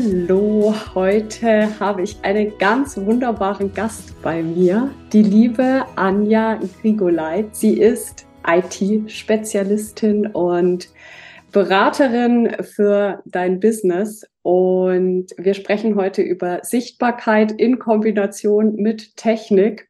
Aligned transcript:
Hallo, 0.00 0.72
heute 0.94 1.80
habe 1.80 2.02
ich 2.02 2.18
einen 2.22 2.56
ganz 2.58 2.96
wunderbaren 2.96 3.74
Gast 3.74 4.14
bei 4.22 4.44
mir, 4.44 4.94
die 5.12 5.24
liebe 5.24 5.86
Anja 5.96 6.60
Grigoleit. 6.80 7.56
Sie 7.56 7.80
ist 7.80 8.24
IT-Spezialistin 8.46 10.28
und 10.28 10.88
Beraterin 11.50 12.62
für 12.62 13.24
dein 13.26 13.58
Business 13.58 14.24
und 14.42 15.30
wir 15.36 15.54
sprechen 15.54 15.96
heute 15.96 16.22
über 16.22 16.60
Sichtbarkeit 16.62 17.50
in 17.50 17.80
Kombination 17.80 18.76
mit 18.76 19.16
Technik. 19.16 19.88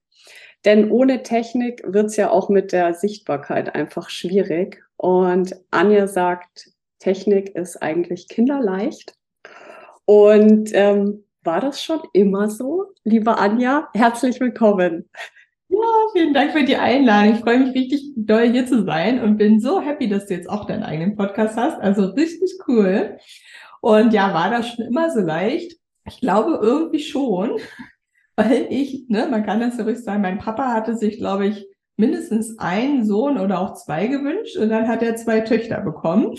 Denn 0.65 0.91
ohne 0.91 1.23
Technik 1.23 1.83
wird 1.87 2.06
es 2.06 2.17
ja 2.17 2.31
auch 2.31 2.48
mit 2.48 2.73
der 2.73 2.95
Sichtbarkeit 2.95 3.75
einfach 3.75 4.09
schwierig. 4.09 4.83
Und 4.97 5.55
Anja 5.70 6.06
sagt, 6.06 6.70
Technik 6.98 7.55
ist 7.55 7.83
eigentlich 7.83 8.28
kinderleicht. 8.28 9.17
Und 10.09 10.70
ähm, 10.73 11.23
war 11.42 11.61
das 11.61 11.83
schon 11.83 12.01
immer 12.14 12.48
so? 12.48 12.87
Liebe 13.05 13.37
Anja, 13.37 13.91
herzlich 13.92 14.41
willkommen. 14.41 15.11
Ja, 15.69 15.78
vielen 16.15 16.33
Dank 16.33 16.53
für 16.53 16.65
die 16.65 16.77
Einladung. 16.77 17.34
Ich 17.34 17.41
freue 17.41 17.59
mich 17.59 17.75
richtig 17.75 18.12
doll 18.17 18.48
hier 18.48 18.65
zu 18.65 18.87
sein 18.87 19.23
und 19.23 19.37
bin 19.37 19.61
so 19.61 19.83
happy, 19.83 20.09
dass 20.09 20.25
du 20.25 20.33
jetzt 20.33 20.48
auch 20.48 20.65
deinen 20.65 20.83
eigenen 20.83 21.15
Podcast 21.15 21.59
hast. 21.59 21.78
Also 21.78 22.06
richtig 22.06 22.53
cool. 22.67 23.19
Und 23.83 24.15
ja, 24.15 24.33
war 24.33 24.50
das 24.50 24.70
schon 24.70 24.87
immer 24.87 25.11
so 25.11 25.20
leicht? 25.20 25.77
Ich 26.06 26.22
glaube 26.22 26.59
irgendwie 26.62 27.00
schon, 27.00 27.61
weil 28.37 28.67
ich, 28.70 29.11
ne, 29.11 29.28
man 29.31 29.45
kann 29.45 29.61
das 29.61 29.77
ja 29.77 29.84
ruhig 29.84 29.98
sagen, 29.98 30.22
mein 30.22 30.39
Papa 30.39 30.72
hatte 30.72 30.97
sich, 30.97 31.19
glaube 31.19 31.48
ich, 31.48 31.67
mindestens 31.98 32.59
einen 32.59 33.05
Sohn 33.05 33.39
oder 33.39 33.61
auch 33.61 33.75
zwei 33.75 34.06
gewünscht 34.06 34.56
und 34.56 34.70
dann 34.70 34.89
hat 34.89 35.03
er 35.03 35.17
zwei 35.17 35.41
Töchter 35.43 35.83
bekommen. 35.83 36.34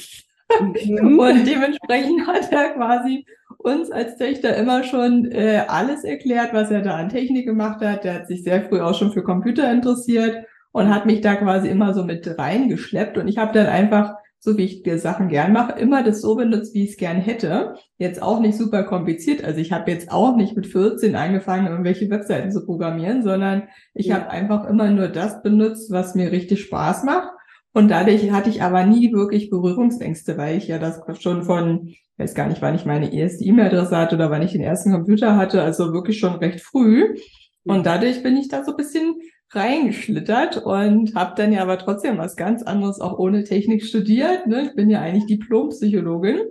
Mhm. 0.61 1.19
Und 1.19 1.45
dementsprechend 1.47 2.27
hat 2.27 2.51
er 2.51 2.73
quasi 2.73 3.25
uns 3.57 3.91
als 3.91 4.17
Töchter 4.17 4.55
immer 4.55 4.83
schon 4.83 5.31
äh, 5.31 5.63
alles 5.67 6.03
erklärt, 6.03 6.53
was 6.53 6.71
er 6.71 6.81
da 6.81 6.95
an 6.95 7.09
Technik 7.09 7.45
gemacht 7.45 7.81
hat. 7.81 8.03
Der 8.03 8.15
hat 8.15 8.27
sich 8.27 8.43
sehr 8.43 8.63
früh 8.63 8.79
auch 8.79 8.95
schon 8.95 9.11
für 9.11 9.23
Computer 9.23 9.71
interessiert 9.71 10.45
und 10.71 10.93
hat 10.93 11.05
mich 11.05 11.21
da 11.21 11.35
quasi 11.35 11.67
immer 11.67 11.93
so 11.93 12.03
mit 12.03 12.27
reingeschleppt. 12.37 13.17
Und 13.17 13.27
ich 13.27 13.37
habe 13.37 13.53
dann 13.53 13.67
einfach, 13.67 14.15
so 14.39 14.57
wie 14.57 14.63
ich 14.63 14.83
die 14.83 14.97
Sachen 14.97 15.27
gern 15.27 15.51
mache, 15.51 15.77
immer 15.79 16.03
das 16.03 16.21
so 16.21 16.35
benutzt, 16.35 16.73
wie 16.73 16.83
ich 16.85 16.91
es 16.91 16.97
gern 16.97 17.17
hätte. 17.17 17.75
Jetzt 17.97 18.21
auch 18.21 18.39
nicht 18.39 18.57
super 18.57 18.83
kompliziert. 18.83 19.43
Also 19.43 19.59
ich 19.59 19.73
habe 19.73 19.91
jetzt 19.91 20.11
auch 20.11 20.37
nicht 20.37 20.55
mit 20.55 20.67
14 20.67 21.15
angefangen, 21.15 21.67
irgendwelche 21.67 22.09
Webseiten 22.09 22.51
zu 22.51 22.65
programmieren, 22.65 23.23
sondern 23.23 23.63
ich 23.93 24.07
ja. 24.07 24.15
habe 24.15 24.29
einfach 24.29 24.69
immer 24.69 24.89
nur 24.89 25.09
das 25.09 25.41
benutzt, 25.41 25.91
was 25.91 26.15
mir 26.15 26.31
richtig 26.31 26.61
Spaß 26.61 27.03
macht. 27.03 27.29
Und 27.73 27.89
dadurch 27.89 28.31
hatte 28.31 28.49
ich 28.49 28.61
aber 28.61 28.85
nie 28.85 29.13
wirklich 29.13 29.49
Berührungsängste, 29.49 30.37
weil 30.37 30.57
ich 30.57 30.67
ja 30.67 30.79
das 30.79 31.01
schon 31.21 31.43
von 31.43 31.93
weiß 32.19 32.35
gar 32.35 32.47
nicht, 32.47 32.61
wann 32.61 32.75
ich 32.75 32.85
meine 32.85 33.13
erste 33.13 33.43
E-Mail-Adresse 33.45 33.95
hatte 33.95 34.15
oder 34.15 34.29
wann 34.29 34.41
ich 34.41 34.51
den 34.51 34.61
ersten 34.61 34.91
Computer 34.91 35.37
hatte, 35.37 35.61
also 35.63 35.93
wirklich 35.93 36.19
schon 36.19 36.35
recht 36.35 36.61
früh. 36.61 37.15
Und 37.63 37.85
dadurch 37.85 38.21
bin 38.21 38.35
ich 38.35 38.49
da 38.49 38.63
so 38.63 38.71
ein 38.71 38.77
bisschen 38.77 39.15
reingeschlittert 39.51 40.57
und 40.57 41.15
habe 41.15 41.33
dann 41.35 41.53
ja 41.53 41.61
aber 41.61 41.77
trotzdem 41.77 42.17
was 42.17 42.35
ganz 42.35 42.61
anderes 42.61 42.99
auch 42.99 43.17
ohne 43.17 43.45
Technik 43.45 43.83
studiert. 43.83 44.47
Ne? 44.47 44.63
Ich 44.67 44.75
bin 44.75 44.89
ja 44.89 44.99
eigentlich 44.99 45.25
Diplompsychologin. 45.25 46.41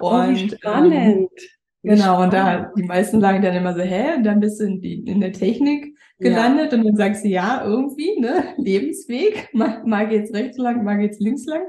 Oh, 0.00 0.10
und, 0.10 0.52
spannend. 0.52 0.96
Ähm, 0.96 1.28
genau, 1.82 2.22
und 2.22 2.32
da 2.32 2.72
die 2.76 2.82
meisten 2.82 3.20
sagen 3.20 3.42
dann 3.42 3.54
immer 3.54 3.74
so, 3.74 3.82
hä, 3.82 4.16
und 4.16 4.24
dann 4.24 4.40
bist 4.40 4.58
du 4.60 4.64
in, 4.64 4.80
die, 4.80 5.00
in 5.04 5.20
der 5.20 5.32
Technik 5.32 5.94
gelandet 6.20 6.72
ja. 6.72 6.78
und 6.78 6.86
dann 6.86 6.96
sagst 6.96 7.24
du, 7.24 7.28
ja, 7.28 7.64
irgendwie, 7.64 8.20
ne, 8.20 8.44
Lebensweg, 8.56 9.48
mal, 9.52 9.82
mal 9.84 10.08
geht's 10.08 10.32
rechts 10.32 10.58
lang, 10.58 10.84
mal 10.84 10.98
geht's 10.98 11.18
links 11.18 11.46
lang. 11.46 11.62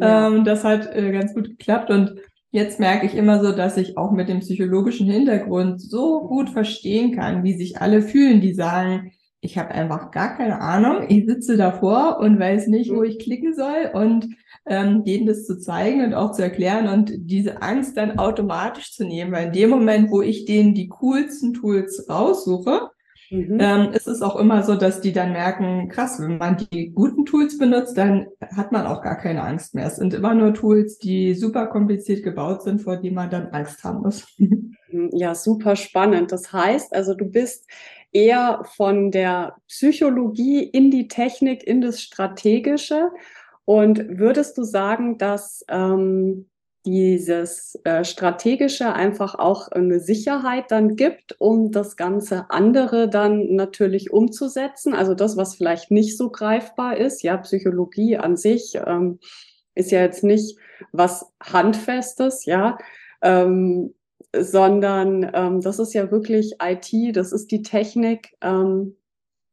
Ja. 0.00 0.28
Ähm, 0.28 0.44
das 0.44 0.64
hat 0.64 0.94
äh, 0.94 1.12
ganz 1.12 1.34
gut 1.34 1.48
geklappt 1.50 1.90
und 1.90 2.16
Jetzt 2.50 2.80
merke 2.80 3.04
ich 3.04 3.14
immer 3.14 3.44
so, 3.44 3.52
dass 3.52 3.76
ich 3.76 3.98
auch 3.98 4.10
mit 4.10 4.30
dem 4.30 4.40
psychologischen 4.40 5.06
Hintergrund 5.06 5.82
so 5.82 6.26
gut 6.26 6.48
verstehen 6.48 7.14
kann, 7.14 7.44
wie 7.44 7.52
sich 7.52 7.82
alle 7.82 8.00
fühlen, 8.00 8.40
die 8.40 8.54
sagen, 8.54 9.12
ich 9.40 9.58
habe 9.58 9.72
einfach 9.72 10.10
gar 10.10 10.36
keine 10.36 10.60
Ahnung, 10.60 11.04
ich 11.08 11.26
sitze 11.26 11.58
davor 11.58 12.18
und 12.20 12.40
weiß 12.40 12.68
nicht, 12.68 12.90
wo 12.90 13.02
ich 13.02 13.18
klicken 13.18 13.54
soll 13.54 13.90
und 13.92 14.28
ähm, 14.66 15.04
denen 15.04 15.26
das 15.26 15.46
zu 15.46 15.58
zeigen 15.58 16.02
und 16.02 16.14
auch 16.14 16.32
zu 16.32 16.42
erklären 16.42 16.88
und 16.88 17.12
diese 17.16 17.62
Angst 17.62 17.96
dann 17.98 18.18
automatisch 18.18 18.94
zu 18.94 19.04
nehmen, 19.04 19.32
weil 19.32 19.46
in 19.48 19.52
dem 19.52 19.70
Moment, 19.70 20.10
wo 20.10 20.22
ich 20.22 20.46
denen 20.46 20.74
die 20.74 20.88
coolsten 20.88 21.52
Tools 21.52 22.06
raussuche, 22.08 22.90
Mhm. 23.30 23.58
Ähm, 23.60 23.92
ist 23.92 24.08
es 24.08 24.22
auch 24.22 24.36
immer 24.36 24.62
so, 24.62 24.74
dass 24.74 25.00
die 25.00 25.12
dann 25.12 25.32
merken, 25.32 25.88
krass, 25.88 26.20
wenn 26.20 26.38
man 26.38 26.56
die 26.56 26.90
guten 26.90 27.26
Tools 27.26 27.58
benutzt, 27.58 27.96
dann 27.98 28.26
hat 28.56 28.72
man 28.72 28.86
auch 28.86 29.02
gar 29.02 29.16
keine 29.16 29.42
Angst 29.42 29.74
mehr. 29.74 29.86
Es 29.86 29.96
sind 29.96 30.14
immer 30.14 30.34
nur 30.34 30.54
Tools, 30.54 30.98
die 30.98 31.34
super 31.34 31.66
kompliziert 31.66 32.22
gebaut 32.22 32.62
sind, 32.62 32.80
vor 32.80 32.96
die 32.96 33.10
man 33.10 33.30
dann 33.30 33.48
Angst 33.48 33.84
haben 33.84 34.02
muss. 34.02 34.26
Mhm, 34.90 35.10
ja, 35.12 35.34
super 35.34 35.76
spannend. 35.76 36.32
Das 36.32 36.50
heißt, 36.50 36.94
also 36.94 37.12
du 37.12 37.26
bist 37.26 37.66
eher 38.10 38.62
von 38.76 39.10
der 39.10 39.56
Psychologie 39.68 40.62
in 40.62 40.90
die 40.90 41.08
Technik, 41.08 41.62
in 41.62 41.82
das 41.82 42.00
Strategische. 42.00 43.10
Und 43.66 44.18
würdest 44.18 44.56
du 44.56 44.62
sagen, 44.62 45.18
dass 45.18 45.62
ähm, 45.68 46.48
dieses 46.88 47.78
äh, 47.84 48.02
strategische 48.02 48.94
einfach 48.94 49.34
auch 49.34 49.68
eine 49.68 50.00
Sicherheit 50.00 50.70
dann 50.70 50.96
gibt, 50.96 51.38
um 51.38 51.70
das 51.70 51.96
ganze 51.96 52.50
andere 52.50 53.10
dann 53.10 53.54
natürlich 53.54 54.10
umzusetzen. 54.10 54.94
Also 54.94 55.14
das, 55.14 55.36
was 55.36 55.54
vielleicht 55.54 55.90
nicht 55.90 56.16
so 56.16 56.30
greifbar 56.30 56.96
ist. 56.96 57.22
Ja, 57.22 57.36
Psychologie 57.36 58.16
an 58.16 58.38
sich 58.38 58.78
ähm, 58.86 59.18
ist 59.74 59.90
ja 59.90 60.00
jetzt 60.00 60.24
nicht 60.24 60.58
was 60.90 61.30
Handfestes, 61.42 62.46
ja, 62.46 62.78
ähm, 63.20 63.94
sondern 64.34 65.30
ähm, 65.34 65.60
das 65.60 65.78
ist 65.78 65.92
ja 65.92 66.10
wirklich 66.10 66.54
IT, 66.62 67.16
das 67.16 67.32
ist 67.32 67.50
die 67.50 67.62
Technik. 67.62 68.34
Ähm, 68.40 68.96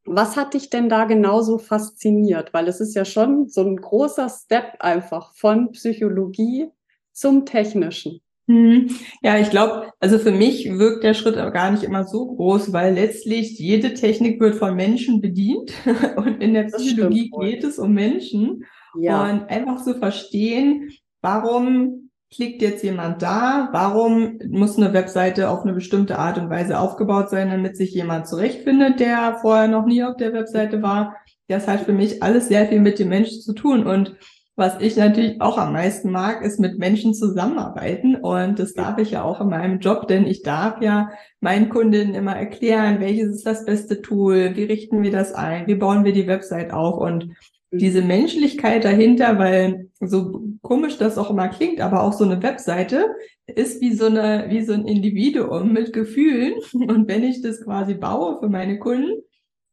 was 0.06 0.38
hat 0.38 0.54
dich 0.54 0.70
denn 0.70 0.88
da 0.88 1.04
genauso 1.04 1.58
fasziniert? 1.58 2.54
Weil 2.54 2.70
es 2.70 2.80
ist 2.80 2.96
ja 2.96 3.04
schon 3.04 3.50
so 3.50 3.62
ein 3.62 3.76
großer 3.76 4.30
Step 4.30 4.76
einfach 4.80 5.34
von 5.36 5.72
Psychologie 5.74 6.70
zum 7.16 7.46
Technischen? 7.46 8.22
Hm. 8.48 8.92
Ja, 9.24 9.40
ich 9.40 9.50
glaube, 9.50 9.90
also 10.00 10.20
für 10.20 10.32
mich 10.32 10.70
wirkt 10.78 11.04
der 11.04 11.16
Schritt 11.16 11.36
aber 11.36 11.50
gar 11.50 11.72
nicht 11.72 11.84
immer 11.84 12.04
so 12.04 12.28
groß, 12.28 12.74
weil 12.74 12.94
letztlich 12.94 13.58
jede 13.58 13.96
Technik 13.96 14.40
wird 14.40 14.56
von 14.56 14.76
Menschen 14.76 15.20
bedient 15.20 15.72
und 16.18 16.44
in 16.44 16.54
der 16.54 16.66
Psychologie 16.66 17.32
geht 17.40 17.64
es 17.64 17.80
um 17.80 17.94
Menschen 17.94 18.64
ja. 19.00 19.24
und 19.24 19.50
einfach 19.50 19.84
zu 19.84 19.96
verstehen, 19.96 20.92
warum 21.22 22.12
klickt 22.32 22.62
jetzt 22.62 22.84
jemand 22.84 23.22
da, 23.22 23.70
warum 23.72 24.40
muss 24.48 24.78
eine 24.78 24.94
Webseite 24.94 25.50
auf 25.50 25.64
eine 25.64 25.74
bestimmte 25.74 26.20
Art 26.20 26.38
und 26.38 26.50
Weise 26.50 26.80
aufgebaut 26.80 27.30
sein, 27.30 27.50
damit 27.50 27.78
sich 27.78 27.94
jemand 27.94 28.28
zurechtfindet, 28.28 29.00
der 29.00 29.40
vorher 29.42 29.68
noch 29.68 29.86
nie 29.86 30.04
auf 30.04 30.18
der 30.18 30.34
Webseite 30.34 30.84
war. 30.84 31.16
Das 31.48 31.68
hat 31.68 31.82
für 31.82 31.94
mich 31.94 32.22
alles 32.22 32.48
sehr 32.48 32.68
viel 32.68 32.80
mit 32.80 33.00
dem 33.00 33.10
Menschen 33.10 33.42
zu 33.42 33.54
tun 33.54 33.88
und 33.88 34.16
was 34.56 34.80
ich 34.80 34.96
natürlich 34.96 35.42
auch 35.42 35.58
am 35.58 35.74
meisten 35.74 36.12
mag, 36.12 36.42
ist 36.42 36.60
mit 36.60 36.80
Menschen 36.80 37.14
zusammenarbeiten. 37.14 38.16
Und 38.16 38.58
das 38.60 38.74
darf 38.74 38.98
ich 39.00 39.12
ja 39.12 39.24
auch 39.24 39.42
in 39.42 39.50
meinem 39.50 39.80
Job, 39.80 40.08
denn 40.08 40.26
ich 40.26 40.44
darf 40.44 40.82
ja 40.82 41.10
meinen 41.42 41.70
Kundinnen 41.70 42.16
immer 42.16 42.36
erklären, 42.36 43.02
welches 43.02 43.36
ist 43.36 43.46
das 43.46 43.66
beste 43.66 44.02
Tool, 44.02 44.56
wie 44.56 44.64
richten 44.64 45.04
wir 45.04 45.12
das 45.12 45.34
ein, 45.34 45.68
wie 45.68 45.76
bauen 45.76 46.06
wir 46.06 46.14
die 46.14 46.28
Website 46.28 46.72
auf 46.72 46.98
und 46.98 47.30
diese 47.72 48.02
Menschlichkeit 48.02 48.86
dahinter, 48.86 49.38
weil 49.38 49.90
so 50.00 50.44
komisch 50.62 50.98
das 50.98 51.18
auch 51.18 51.30
immer 51.30 51.50
klingt, 51.50 51.82
aber 51.82 52.04
auch 52.04 52.14
so 52.14 52.24
eine 52.24 52.42
Webseite 52.42 53.14
ist 53.48 53.82
wie 53.82 53.94
so 53.94 54.06
eine, 54.06 54.46
wie 54.50 54.64
so 54.64 54.74
ein 54.74 54.88
Individuum 54.88 55.74
mit 55.74 55.94
Gefühlen. 55.94 56.54
Und 56.74 57.08
wenn 57.08 57.24
ich 57.24 57.42
das 57.42 57.62
quasi 57.62 57.94
baue 57.94 58.40
für 58.40 58.50
meine 58.50 58.80
Kunden, 58.80 59.22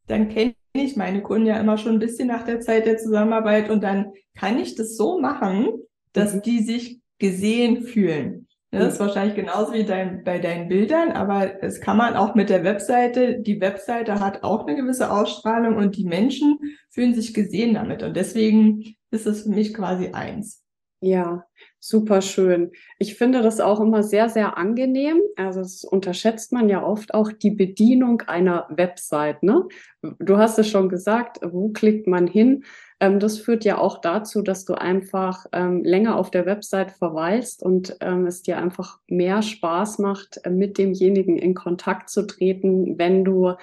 dann 0.07 0.29
kenne 0.29 0.55
ich 0.73 0.95
meine 0.95 1.21
Kunden 1.21 1.45
ja 1.45 1.59
immer 1.59 1.77
schon 1.77 1.93
ein 1.93 1.99
bisschen 1.99 2.27
nach 2.27 2.43
der 2.43 2.59
Zeit 2.59 2.85
der 2.85 2.97
Zusammenarbeit 2.97 3.69
und 3.69 3.83
dann 3.83 4.11
kann 4.35 4.57
ich 4.57 4.75
das 4.75 4.97
so 4.97 5.19
machen, 5.19 5.69
dass 6.13 6.33
mhm. 6.33 6.41
die 6.41 6.63
sich 6.63 6.99
gesehen 7.19 7.83
fühlen. 7.83 8.47
Das 8.71 8.93
ist 8.93 8.99
wahrscheinlich 8.99 9.35
genauso 9.35 9.73
wie 9.73 9.83
dein, 9.83 10.23
bei 10.23 10.39
deinen 10.39 10.67
Bildern, 10.67 11.11
aber 11.11 11.61
es 11.63 11.79
kann 11.79 11.95
man 11.95 12.15
auch 12.15 12.33
mit 12.33 12.49
der 12.49 12.63
Webseite. 12.63 13.39
Die 13.39 13.61
Webseite 13.61 14.19
hat 14.19 14.41
auch 14.41 14.65
eine 14.65 14.75
gewisse 14.75 15.11
Ausstrahlung 15.11 15.75
und 15.75 15.95
die 15.95 16.05
Menschen 16.05 16.57
fühlen 16.89 17.13
sich 17.13 17.35
gesehen 17.35 17.75
damit. 17.75 18.01
Und 18.01 18.17
deswegen 18.17 18.95
ist 19.11 19.27
es 19.27 19.43
für 19.43 19.49
mich 19.49 19.75
quasi 19.75 20.09
eins. 20.13 20.63
Ja, 21.01 21.45
super 21.85 22.21
schön. 22.21 22.71
Ich 22.97 23.15
finde 23.15 23.41
das 23.41 23.59
auch 23.59 23.81
immer 23.81 24.03
sehr, 24.03 24.29
sehr 24.29 24.57
angenehm. 24.57 25.19
Also 25.35 25.59
das 25.59 25.83
unterschätzt 25.83 26.53
man 26.53 26.69
ja 26.69 26.81
oft 26.81 27.13
auch 27.13 27.29
die 27.29 27.51
Bedienung 27.51 28.21
einer 28.21 28.67
Website. 28.69 29.43
Ne? 29.43 29.67
Du 30.01 30.37
hast 30.37 30.57
es 30.59 30.69
schon 30.69 30.87
gesagt, 30.87 31.39
wo 31.43 31.69
klickt 31.69 32.07
man 32.07 32.25
hin? 32.25 32.63
Ähm, 33.01 33.19
das 33.19 33.37
führt 33.37 33.65
ja 33.65 33.79
auch 33.79 33.99
dazu, 33.99 34.41
dass 34.41 34.63
du 34.63 34.75
einfach 34.75 35.45
ähm, 35.51 35.83
länger 35.83 36.15
auf 36.15 36.31
der 36.31 36.45
Website 36.45 36.91
verweilst 36.91 37.61
und 37.61 37.97
ähm, 37.99 38.27
es 38.27 38.43
dir 38.43 38.59
einfach 38.59 38.99
mehr 39.07 39.41
Spaß 39.41 39.99
macht, 39.99 40.39
mit 40.49 40.77
demjenigen 40.77 41.37
in 41.37 41.53
Kontakt 41.53 42.09
zu 42.09 42.25
treten, 42.25 42.97
wenn 42.97 43.25
du 43.25 43.55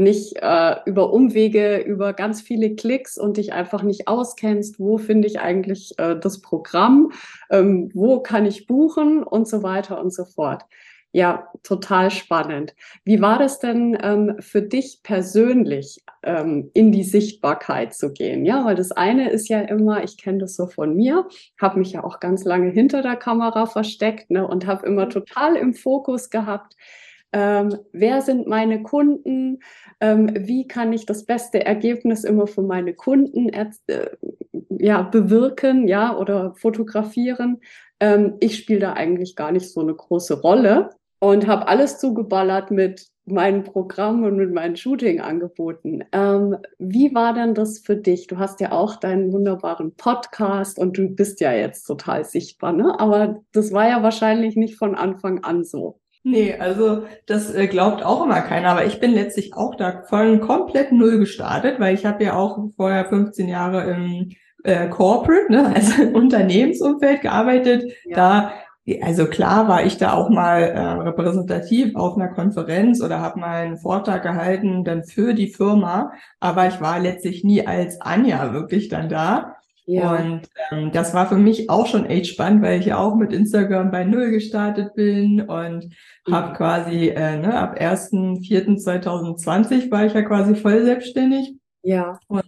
nicht 0.00 0.36
äh, 0.40 0.76
über 0.86 1.12
Umwege, 1.12 1.78
über 1.78 2.12
ganz 2.12 2.40
viele 2.40 2.74
Klicks 2.74 3.18
und 3.18 3.36
dich 3.36 3.52
einfach 3.52 3.82
nicht 3.82 4.08
auskennst, 4.08 4.80
wo 4.80 4.98
finde 4.98 5.28
ich 5.28 5.40
eigentlich 5.40 5.94
äh, 5.98 6.18
das 6.18 6.40
Programm, 6.40 7.12
ähm, 7.50 7.90
wo 7.94 8.20
kann 8.20 8.46
ich 8.46 8.66
buchen 8.66 9.22
und 9.22 9.46
so 9.46 9.62
weiter 9.62 10.00
und 10.00 10.12
so 10.12 10.24
fort. 10.24 10.64
Ja, 11.12 11.48
total 11.64 12.12
spannend. 12.12 12.76
Wie 13.04 13.20
war 13.20 13.36
das 13.36 13.58
denn 13.58 13.98
ähm, 14.00 14.36
für 14.38 14.62
dich 14.62 15.00
persönlich, 15.02 16.04
ähm, 16.22 16.70
in 16.72 16.92
die 16.92 17.02
Sichtbarkeit 17.02 17.94
zu 17.94 18.12
gehen? 18.12 18.46
Ja, 18.46 18.64
weil 18.64 18.76
das 18.76 18.92
eine 18.92 19.28
ist 19.30 19.48
ja 19.48 19.60
immer, 19.60 20.04
ich 20.04 20.18
kenne 20.18 20.38
das 20.38 20.54
so 20.54 20.68
von 20.68 20.94
mir, 20.94 21.26
habe 21.60 21.80
mich 21.80 21.92
ja 21.92 22.04
auch 22.04 22.20
ganz 22.20 22.44
lange 22.44 22.70
hinter 22.70 23.02
der 23.02 23.16
Kamera 23.16 23.66
versteckt 23.66 24.30
ne, 24.30 24.46
und 24.46 24.66
habe 24.66 24.86
immer 24.86 25.06
mhm. 25.06 25.10
total 25.10 25.56
im 25.56 25.74
Fokus 25.74 26.30
gehabt, 26.30 26.76
ähm, 27.32 27.76
wer 27.92 28.22
sind 28.22 28.46
meine 28.46 28.82
Kunden, 28.82 29.60
ähm, 30.00 30.30
wie 30.34 30.66
kann 30.66 30.92
ich 30.92 31.06
das 31.06 31.24
beste 31.24 31.64
Ergebnis 31.64 32.24
immer 32.24 32.46
für 32.46 32.62
meine 32.62 32.94
Kunden 32.94 33.48
äh, 33.50 33.70
ja, 34.78 35.02
bewirken 35.02 35.86
ja, 35.86 36.16
oder 36.16 36.54
fotografieren. 36.54 37.60
Ähm, 38.00 38.34
ich 38.40 38.56
spiele 38.56 38.80
da 38.80 38.92
eigentlich 38.94 39.36
gar 39.36 39.52
nicht 39.52 39.70
so 39.70 39.80
eine 39.80 39.94
große 39.94 40.40
Rolle 40.40 40.90
und 41.20 41.46
habe 41.46 41.68
alles 41.68 41.98
zugeballert 41.98 42.70
mit 42.70 43.06
meinen 43.26 43.62
Programmen 43.62 44.24
und 44.24 44.36
mit 44.36 44.52
meinen 44.52 44.76
Shooting-Angeboten. 44.76 46.02
Ähm, 46.10 46.56
wie 46.78 47.14
war 47.14 47.34
denn 47.34 47.54
das 47.54 47.78
für 47.78 47.96
dich? 47.96 48.26
Du 48.26 48.38
hast 48.38 48.60
ja 48.60 48.72
auch 48.72 48.96
deinen 48.96 49.32
wunderbaren 49.32 49.94
Podcast 49.94 50.78
und 50.78 50.98
du 50.98 51.08
bist 51.10 51.40
ja 51.40 51.52
jetzt 51.52 51.84
total 51.84 52.24
sichtbar, 52.24 52.72
ne? 52.72 52.98
Aber 52.98 53.42
das 53.52 53.72
war 53.72 53.88
ja 53.88 54.02
wahrscheinlich 54.02 54.56
nicht 54.56 54.76
von 54.76 54.96
Anfang 54.96 55.44
an 55.44 55.64
so. 55.64 55.99
Nee, 56.22 56.54
also 56.58 57.04
das 57.26 57.54
äh, 57.54 57.66
glaubt 57.66 58.04
auch 58.04 58.24
immer 58.24 58.42
keiner, 58.42 58.70
aber 58.70 58.84
ich 58.84 59.00
bin 59.00 59.12
letztlich 59.12 59.54
auch 59.54 59.74
da 59.74 60.02
von 60.02 60.40
komplett 60.40 60.92
null 60.92 61.18
gestartet, 61.18 61.80
weil 61.80 61.94
ich 61.94 62.04
habe 62.04 62.24
ja 62.24 62.34
auch 62.34 62.58
vorher 62.76 63.06
15 63.06 63.48
Jahre 63.48 63.90
im 63.90 64.30
äh, 64.62 64.88
Corporate, 64.88 65.50
ne, 65.50 65.72
also 65.74 66.02
im 66.02 66.14
Unternehmensumfeld 66.14 67.22
gearbeitet. 67.22 67.90
Ja. 68.04 68.16
Da 68.16 68.52
also 69.02 69.26
klar 69.26 69.68
war 69.68 69.84
ich 69.84 69.98
da 69.98 70.14
auch 70.14 70.30
mal 70.30 70.62
äh, 70.62 70.80
repräsentativ 70.80 71.94
auf 71.96 72.16
einer 72.16 72.28
Konferenz 72.28 73.00
oder 73.02 73.20
habe 73.20 73.38
mal 73.38 73.62
einen 73.62 73.78
Vortrag 73.78 74.22
gehalten 74.22 74.84
dann 74.84 75.04
für 75.04 75.34
die 75.34 75.48
Firma, 75.48 76.12
aber 76.40 76.66
ich 76.66 76.80
war 76.80 76.98
letztlich 76.98 77.44
nie 77.44 77.66
als 77.66 78.00
Anja 78.00 78.52
wirklich 78.52 78.88
dann 78.88 79.08
da. 79.08 79.56
Ja. 79.90 80.14
Und 80.14 80.42
ähm, 80.70 80.92
das 80.92 81.12
war 81.14 81.28
für 81.28 81.36
mich 81.36 81.68
auch 81.68 81.86
schon 81.86 82.06
echt 82.06 82.28
spannend, 82.28 82.62
weil 82.62 82.78
ich 82.78 82.86
ja 82.86 82.98
auch 82.98 83.16
mit 83.16 83.32
Instagram 83.32 83.90
bei 83.90 84.04
Null 84.04 84.30
gestartet 84.30 84.94
bin 84.94 85.40
und 85.40 85.92
mhm. 86.26 86.32
habe 86.32 86.56
quasi 86.56 87.08
äh, 87.08 87.38
ne, 87.38 87.58
ab 87.58 87.76
1.4.2020 87.76 89.90
war 89.90 90.06
ich 90.06 90.14
ja 90.14 90.22
quasi 90.22 90.54
voll 90.54 90.84
selbstständig. 90.84 91.56
Ja. 91.82 92.20
Und 92.28 92.44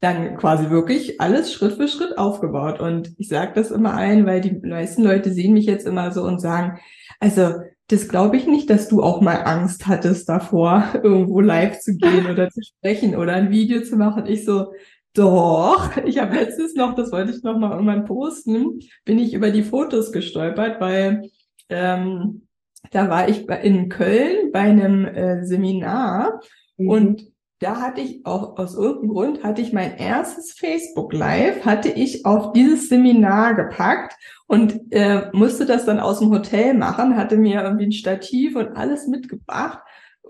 dann 0.00 0.36
quasi 0.36 0.70
wirklich 0.70 1.20
alles 1.20 1.52
Schritt 1.52 1.74
für 1.74 1.86
Schritt 1.86 2.18
aufgebaut. 2.18 2.80
Und 2.80 3.14
ich 3.18 3.28
sage 3.28 3.52
das 3.54 3.70
immer 3.70 3.94
ein, 3.94 4.26
weil 4.26 4.40
die 4.40 4.58
meisten 4.66 5.04
Leute 5.04 5.32
sehen 5.32 5.52
mich 5.52 5.66
jetzt 5.66 5.86
immer 5.86 6.10
so 6.10 6.24
und 6.24 6.40
sagen, 6.40 6.80
also 7.20 7.54
das 7.86 8.08
glaube 8.08 8.36
ich 8.36 8.46
nicht, 8.46 8.68
dass 8.70 8.88
du 8.88 9.02
auch 9.02 9.20
mal 9.20 9.42
Angst 9.44 9.86
hattest 9.86 10.28
davor, 10.28 10.88
irgendwo 11.02 11.40
live 11.40 11.78
zu 11.78 11.96
gehen 11.96 12.26
oder 12.30 12.48
zu 12.48 12.62
sprechen 12.62 13.14
oder 13.14 13.34
ein 13.34 13.50
Video 13.50 13.80
zu 13.82 13.96
machen. 13.96 14.26
Ich 14.26 14.44
so, 14.44 14.72
doch, 15.14 15.96
ich 16.04 16.18
habe 16.18 16.36
letztens 16.36 16.74
noch, 16.74 16.94
das 16.94 17.10
wollte 17.12 17.32
ich 17.32 17.42
noch 17.42 17.58
mal 17.58 17.72
irgendwann 17.72 18.04
posten, 18.04 18.80
bin 19.04 19.18
ich 19.18 19.34
über 19.34 19.50
die 19.50 19.62
Fotos 19.62 20.12
gestolpert, 20.12 20.80
weil 20.80 21.30
ähm, 21.68 22.46
da 22.90 23.08
war 23.08 23.28
ich 23.28 23.48
in 23.48 23.88
Köln 23.88 24.52
bei 24.52 24.60
einem 24.60 25.04
äh, 25.04 25.44
Seminar 25.44 26.40
mhm. 26.76 26.88
und 26.88 27.22
da 27.58 27.78
hatte 27.80 28.00
ich 28.00 28.24
auch 28.24 28.56
aus 28.56 28.74
irgendeinem 28.74 29.10
Grund 29.10 29.44
hatte 29.44 29.60
ich 29.60 29.74
mein 29.74 29.98
erstes 29.98 30.52
Facebook 30.52 31.12
Live 31.12 31.66
hatte 31.66 31.90
ich 31.90 32.24
auf 32.24 32.52
dieses 32.52 32.88
Seminar 32.88 33.54
gepackt 33.54 34.14
und 34.46 34.80
äh, 34.92 35.28
musste 35.32 35.66
das 35.66 35.84
dann 35.84 36.00
aus 36.00 36.20
dem 36.20 36.30
Hotel 36.30 36.72
machen, 36.72 37.16
hatte 37.16 37.36
mir 37.36 37.62
irgendwie 37.62 37.86
ein 37.86 37.92
Stativ 37.92 38.56
und 38.56 38.76
alles 38.76 39.06
mitgebracht 39.08 39.80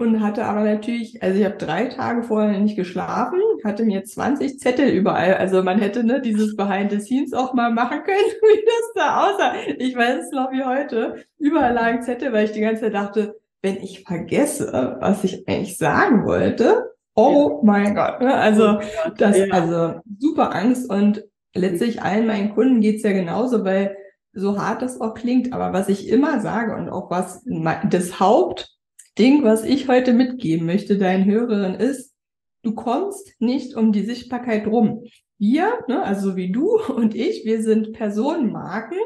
und 0.01 0.21
hatte 0.21 0.45
aber 0.45 0.63
natürlich, 0.63 1.23
also 1.23 1.39
ich 1.39 1.45
habe 1.45 1.57
drei 1.57 1.87
Tage 1.87 2.23
vorher 2.23 2.59
nicht 2.59 2.77
geschlafen, 2.77 3.39
hatte 3.65 3.85
mir 3.85 4.05
20 4.05 4.59
Zettel 4.59 4.89
überall. 4.89 5.35
Also 5.35 5.63
man 5.63 5.79
hätte 5.79 6.05
ne, 6.05 6.21
dieses 6.21 6.57
Behind 6.57 6.91
the 6.91 7.01
Scenes 7.01 7.33
auch 7.33 7.55
mal 7.55 7.71
machen 7.73 8.03
können, 8.03 8.17
wie 8.43 8.65
das 8.65 8.93
da 8.95 9.27
aussah. 9.27 9.53
Ich 9.79 9.95
weiß 9.97 10.25
es 10.25 10.31
noch 10.33 10.51
wie 10.53 10.65
heute. 10.65 11.25
Überall 11.39 11.75
lagen 11.75 12.03
Zettel, 12.03 12.33
weil 12.33 12.47
ich 12.47 12.53
die 12.53 12.61
ganze 12.61 12.83
Zeit 12.83 12.95
dachte, 12.95 13.37
wenn 13.63 13.77
ich 13.77 14.05
vergesse, 14.05 14.97
was 15.01 15.23
ich 15.25 15.47
eigentlich 15.47 15.77
sagen 15.77 16.25
wollte, 16.25 16.93
oh 17.15 17.61
ja. 17.63 17.67
mein 17.67 17.95
Gott. 17.95 18.21
Ne? 18.21 18.35
Also 18.35 18.79
oh 18.79 19.11
das, 19.19 19.37
also 19.51 20.01
super 20.19 20.55
Angst 20.55 20.91
und 20.91 21.25
letztlich 21.55 22.03
allen 22.03 22.27
meinen 22.27 22.55
Kunden 22.55 22.81
geht's 22.81 23.03
ja 23.03 23.13
genauso, 23.13 23.65
weil 23.65 23.97
so 24.33 24.59
hart 24.59 24.83
das 24.83 25.01
auch 25.01 25.15
klingt, 25.15 25.53
aber 25.53 25.73
was 25.73 25.89
ich 25.89 26.09
immer 26.09 26.41
sage 26.41 26.75
und 26.75 26.89
auch 26.89 27.11
was 27.11 27.45
das 27.91 28.21
Haupt 28.21 28.80
Ding, 29.21 29.45
was 29.45 29.65
ich 29.65 29.87
heute 29.87 30.15
mitgeben 30.15 30.65
möchte 30.65 30.97
deinen 30.97 31.27
Hörerinnen 31.27 31.75
ist, 31.79 32.15
du 32.63 32.75
kommst 32.75 33.35
nicht 33.39 33.77
um 33.77 33.93
die 33.93 34.01
Sichtbarkeit 34.01 34.67
rum. 34.67 35.05
Wir, 35.37 35.81
ne, 35.89 36.03
also 36.03 36.37
wie 36.37 36.51
du 36.51 36.81
und 36.89 37.15
ich, 37.15 37.45
wir 37.45 37.63
sind 37.63 37.93
Personenmarken 37.93 38.97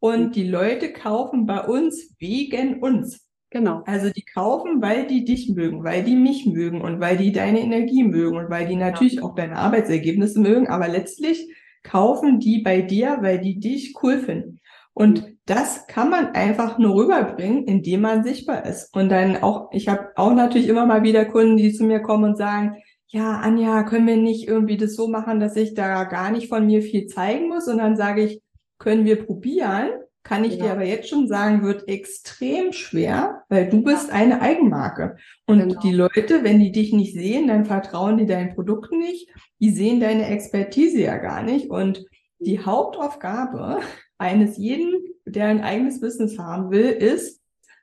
und 0.00 0.34
die 0.34 0.48
Leute 0.48 0.92
kaufen 0.92 1.46
bei 1.46 1.60
uns 1.60 2.16
wegen 2.18 2.82
uns. 2.82 3.28
Genau. 3.50 3.82
Also 3.86 4.10
die 4.10 4.24
kaufen, 4.24 4.82
weil 4.82 5.06
die 5.06 5.24
dich 5.24 5.48
mögen, 5.50 5.84
weil 5.84 6.02
die 6.02 6.16
mich 6.16 6.46
mögen 6.46 6.80
und 6.80 6.98
weil 6.98 7.16
die 7.16 7.30
deine 7.30 7.60
Energie 7.60 8.02
mögen 8.02 8.38
und 8.38 8.50
weil 8.50 8.66
die 8.66 8.74
natürlich 8.74 9.22
auch 9.22 9.36
deine 9.36 9.54
Arbeitsergebnisse 9.54 10.40
mögen, 10.40 10.66
aber 10.66 10.88
letztlich 10.88 11.48
kaufen 11.84 12.40
die 12.40 12.62
bei 12.62 12.82
dir, 12.82 13.18
weil 13.20 13.38
die 13.40 13.60
dich 13.60 13.94
cool 14.02 14.18
finden. 14.18 14.58
Und 14.94 15.29
das 15.46 15.86
kann 15.86 16.10
man 16.10 16.28
einfach 16.34 16.78
nur 16.78 16.94
rüberbringen, 16.94 17.64
indem 17.64 18.02
man 18.02 18.24
sichtbar 18.24 18.64
ist. 18.66 18.94
Und 18.94 19.08
dann 19.08 19.42
auch, 19.42 19.70
ich 19.72 19.88
habe 19.88 20.08
auch 20.16 20.32
natürlich 20.32 20.68
immer 20.68 20.86
mal 20.86 21.02
wieder 21.02 21.24
Kunden, 21.24 21.56
die 21.56 21.72
zu 21.72 21.84
mir 21.84 22.00
kommen 22.00 22.24
und 22.24 22.36
sagen, 22.36 22.76
ja, 23.08 23.40
Anja, 23.40 23.82
können 23.82 24.06
wir 24.06 24.16
nicht 24.16 24.46
irgendwie 24.46 24.76
das 24.76 24.94
so 24.94 25.08
machen, 25.08 25.40
dass 25.40 25.56
ich 25.56 25.74
da 25.74 26.04
gar 26.04 26.30
nicht 26.30 26.48
von 26.48 26.66
mir 26.66 26.82
viel 26.82 27.06
zeigen 27.06 27.48
muss? 27.48 27.66
Und 27.66 27.78
dann 27.78 27.96
sage 27.96 28.22
ich, 28.22 28.40
können 28.78 29.04
wir 29.04 29.24
probieren? 29.24 29.90
Kann 30.22 30.44
ich 30.44 30.56
ja. 30.56 30.64
dir 30.64 30.72
aber 30.72 30.84
jetzt 30.84 31.08
schon 31.08 31.26
sagen, 31.26 31.62
wird 31.62 31.88
extrem 31.88 32.72
schwer, 32.72 33.42
weil 33.48 33.68
du 33.68 33.82
bist 33.82 34.12
eine 34.12 34.42
Eigenmarke. 34.42 35.16
Und 35.46 35.60
genau. 35.60 35.80
die 35.80 35.92
Leute, 35.92 36.44
wenn 36.44 36.60
die 36.60 36.72
dich 36.72 36.92
nicht 36.92 37.14
sehen, 37.14 37.48
dann 37.48 37.64
vertrauen 37.64 38.18
die 38.18 38.26
deinen 38.26 38.54
Produkten 38.54 38.98
nicht. 38.98 39.28
Die 39.60 39.70
sehen 39.70 39.98
deine 39.98 40.26
Expertise 40.26 41.00
ja 41.00 41.16
gar 41.16 41.42
nicht. 41.42 41.70
Und 41.70 42.04
die 42.38 42.60
Hauptaufgabe 42.60 43.80
eines 44.18 44.56
jeden, 44.56 45.09
der 45.30 45.46
ein 45.46 45.62
eigenes 45.62 46.00
Business 46.00 46.38
haben 46.38 46.70
will, 46.70 46.86
ist 46.86 47.40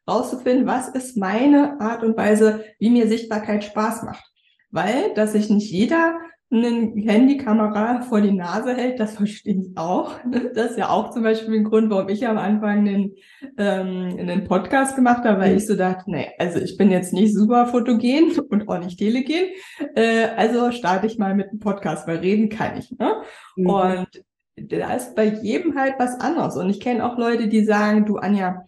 rauszufinden, 0.08 0.68
was 0.68 0.89
ist 0.89 1.18
meine 1.18 1.80
Art 1.82 2.04
und 2.04 2.18
Weise, 2.18 2.63
wie 2.80 2.89
mir 2.89 3.08
Sichtbarkeit 3.08 3.63
Spaß 3.63 4.04
macht. 4.04 4.24
Weil, 4.72 5.13
dass 5.16 5.34
sich 5.34 5.50
nicht 5.50 5.72
jeder 5.72 6.18
eine 6.50 6.94
Handykamera 6.96 8.01
vor 8.01 8.22
die 8.22 8.32
Nase 8.32 8.74
hält, 8.74 9.00
das 9.00 9.16
verstehe 9.18 9.60
ich 9.60 9.77
auch. 9.77 10.13
Das 10.54 10.72
ist 10.72 10.77
ja 10.77 10.89
auch 10.89 11.12
zum 11.12 11.24
Beispiel 11.24 11.56
ein 11.56 11.63
Grund, 11.66 11.89
warum 11.89 12.08
ich 12.10 12.25
am 12.25 12.38
Anfang 12.38 12.88
einen, 12.88 13.16
ähm, 13.58 14.18
einen 14.18 14.46
Podcast 14.46 14.96
gemacht 14.96 15.25
habe, 15.25 15.42
weil 15.42 15.58
ich 15.58 15.68
so 15.68 15.75
dachte, 15.75 16.10
nee, 16.10 16.30
also 16.39 16.60
ich 16.60 16.77
bin 16.77 16.89
jetzt 16.89 17.13
nicht 17.13 17.34
super 17.34 17.68
fotogen 17.68 18.32
und 18.50 18.70
auch 18.70 18.80
nicht 18.80 18.98
telegen, 18.98 19.51
äh, 19.96 20.27
also 20.38 20.72
starte 20.72 21.08
ich 21.08 21.18
mal 21.18 21.36
mit 21.36 21.50
einem 21.50 21.60
Podcast, 21.60 22.08
weil 22.08 22.18
reden 22.18 22.50
kann 22.50 22.77
ich. 22.77 22.92
Ne? 22.98 23.22
Mhm. 23.58 23.70
Und 23.70 24.08
da 24.57 24.93
ist 24.93 25.15
bei 25.15 25.25
jedem 25.25 25.77
halt 25.77 25.95
was 25.97 26.19
anderes. 26.19 26.57
Und 26.57 26.69
ich 26.69 26.79
kenne 26.79 27.05
auch 27.05 27.17
Leute, 27.17 27.47
die 27.47 27.63
sagen, 27.63 28.05
du 28.05 28.17
Anja, 28.17 28.65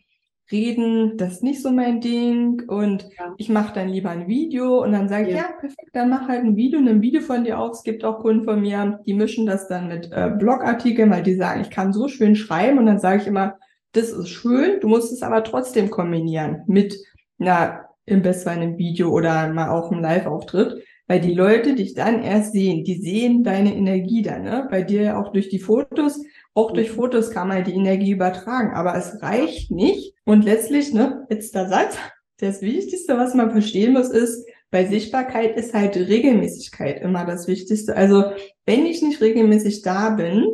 reden, 0.52 1.18
das 1.18 1.34
ist 1.34 1.44
nicht 1.44 1.62
so 1.62 1.72
mein 1.72 2.02
Ding 2.02 2.64
und 2.68 3.08
ja. 3.18 3.34
ich 3.38 3.50
mache 3.50 3.74
dann 3.74 3.90
lieber 3.90 4.10
ein 4.10 4.28
Video 4.28 4.82
und 4.84 4.92
dann 4.92 5.08
sage 5.08 5.28
ich, 5.28 5.36
ja. 5.36 5.42
ja. 5.42 5.52
perfekt, 5.60 5.90
dann 5.94 6.10
mach 6.10 6.28
halt 6.28 6.44
ein 6.44 6.56
Video, 6.56 6.80
nimm 6.80 6.98
ein 6.98 7.02
Video 7.02 7.22
von 7.22 7.44
dir 7.44 7.60
auf. 7.60 7.74
Es 7.74 7.84
gibt 7.84 8.04
auch 8.04 8.20
Kunden 8.20 8.46
von 8.46 8.62
mir, 8.62 9.00
die 9.06 9.14
mischen 9.14 9.46
das 9.46 9.68
dann 9.68 9.88
mit 9.88 10.12
äh, 10.12 10.32
Blogartikeln, 10.38 11.12
weil 11.12 11.24
die 11.24 11.36
sagen, 11.36 11.62
ich 11.62 11.70
kann 11.70 11.94
so 11.94 12.08
schön 12.08 12.36
schreiben 12.36 12.80
und 12.80 12.88
dann 12.88 13.00
sage 13.00 13.22
ich 13.22 13.28
immer, 13.28 13.58
das 13.92 14.10
ist 14.12 14.30
schön, 14.30 14.80
du 14.80 14.88
musst 14.88 15.12
es 15.12 15.22
aber 15.22 15.44
trotzdem 15.44 15.90
kombinieren 15.90 16.64
mit, 16.68 16.96
na, 17.38 17.86
im 18.06 18.22
besten 18.24 18.50
einem 18.50 18.78
Video 18.78 19.10
oder 19.10 19.50
mal 19.54 19.70
auch 19.70 19.92
einem 19.92 20.02
Live-Auftritt. 20.02 20.84
Weil 21.10 21.22
die 21.22 21.34
Leute 21.34 21.74
dich 21.74 21.96
dann 21.96 22.22
erst 22.22 22.54
sehen, 22.54 22.84
die 22.84 23.02
sehen 23.02 23.44
deine 23.44 23.76
Energie 23.76 24.22
dann, 24.22 24.44
ne? 24.44 24.68
Bei 24.70 24.84
dir 24.84 25.18
auch 25.18 25.34
durch 25.34 25.50
die 25.50 25.58
Fotos. 25.58 26.22
Auch 26.54 26.72
durch 26.72 26.92
Fotos 26.92 27.32
kann 27.32 27.48
man 27.48 27.64
die 27.64 27.74
Energie 27.74 28.12
übertragen, 28.12 28.76
aber 28.76 28.96
es 28.96 29.20
reicht 29.24 29.72
nicht. 29.72 30.14
Und 30.24 30.46
letztlich, 30.46 30.94
ne, 30.94 31.26
letzter 31.28 31.68
Satz, 31.68 31.98
das 32.38 32.62
Wichtigste, 32.62 33.18
was 33.18 33.34
man 33.34 33.50
verstehen 33.50 33.94
muss, 33.94 34.10
ist, 34.10 34.48
bei 34.70 34.86
Sichtbarkeit 34.86 35.58
ist 35.58 35.74
halt 35.74 35.98
Regelmäßigkeit 35.98 37.02
immer 37.02 37.26
das 37.26 37.48
Wichtigste. 37.48 37.96
Also 37.96 38.26
wenn 38.68 38.86
ich 38.86 39.02
nicht 39.02 39.20
regelmäßig 39.20 39.82
da 39.82 40.12
bin, 40.12 40.46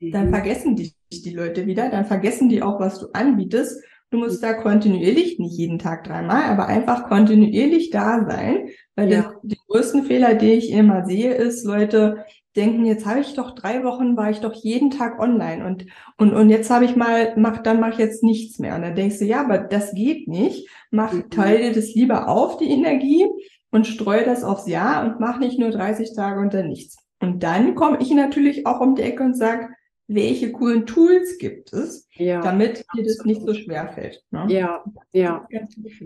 dann 0.00 0.26
mhm. 0.26 0.30
vergessen 0.30 0.76
dich 0.76 0.94
die 1.10 1.34
Leute 1.34 1.66
wieder, 1.66 1.88
dann 1.88 2.04
vergessen 2.04 2.50
die 2.50 2.62
auch, 2.62 2.78
was 2.78 3.00
du 3.00 3.06
anbietest. 3.14 3.82
Du 4.14 4.20
musst 4.20 4.44
da 4.44 4.52
kontinuierlich, 4.52 5.40
nicht 5.40 5.58
jeden 5.58 5.80
Tag 5.80 6.04
dreimal, 6.04 6.44
aber 6.44 6.68
einfach 6.68 7.08
kontinuierlich 7.08 7.90
da 7.90 8.24
sein, 8.30 8.68
weil 8.94 9.10
ja. 9.10 9.32
das, 9.42 9.58
größten 9.66 10.04
Fehler, 10.04 10.34
die 10.34 10.52
ich 10.52 10.70
immer 10.70 11.04
sehe, 11.04 11.34
ist, 11.34 11.64
Leute 11.64 12.24
denken, 12.54 12.86
jetzt 12.86 13.06
habe 13.06 13.18
ich 13.18 13.34
doch 13.34 13.56
drei 13.56 13.82
Wochen, 13.82 14.16
war 14.16 14.30
ich 14.30 14.38
doch 14.38 14.54
jeden 14.54 14.92
Tag 14.92 15.18
online 15.18 15.66
und, 15.66 15.86
und, 16.16 16.32
und 16.32 16.48
jetzt 16.48 16.70
habe 16.70 16.84
ich 16.84 16.94
mal, 16.94 17.34
mach, 17.36 17.58
dann 17.58 17.80
mache 17.80 17.94
ich 17.94 17.98
jetzt 17.98 18.22
nichts 18.22 18.60
mehr. 18.60 18.76
Und 18.76 18.82
dann 18.82 18.94
denkst 18.94 19.18
du, 19.18 19.24
ja, 19.24 19.40
aber 19.40 19.58
das 19.58 19.92
geht 19.94 20.28
nicht. 20.28 20.68
Mach, 20.92 21.12
mhm. 21.12 21.28
teile 21.30 21.72
das 21.72 21.92
lieber 21.94 22.28
auf, 22.28 22.58
die 22.58 22.70
Energie, 22.70 23.26
und 23.72 23.88
streue 23.88 24.24
das 24.24 24.44
aufs 24.44 24.68
Jahr 24.68 25.04
und 25.04 25.18
mach 25.18 25.40
nicht 25.40 25.58
nur 25.58 25.70
30 25.70 26.14
Tage 26.14 26.38
und 26.40 26.54
dann 26.54 26.68
nichts. 26.68 26.96
Und 27.20 27.42
dann 27.42 27.74
komme 27.74 27.98
ich 28.00 28.12
natürlich 28.12 28.64
auch 28.68 28.78
um 28.78 28.94
die 28.94 29.02
Ecke 29.02 29.24
und 29.24 29.36
sage, 29.36 29.70
welche 30.06 30.52
coolen 30.52 30.84
Tools 30.84 31.38
gibt 31.38 31.72
es, 31.72 32.08
ja, 32.14 32.42
damit 32.42 32.84
dir 32.94 33.04
das 33.04 33.24
nicht 33.24 33.40
so 33.40 33.54
schwer 33.54 33.88
fällt. 33.88 34.22
Ne? 34.30 34.46
Ja, 34.48 34.84
ja. 35.12 35.46